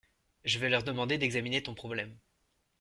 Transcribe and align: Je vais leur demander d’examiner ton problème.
Je 0.45 0.57
vais 0.57 0.69
leur 0.69 0.81
demander 0.81 1.19
d’examiner 1.19 1.61
ton 1.61 1.75
problème. 1.75 2.17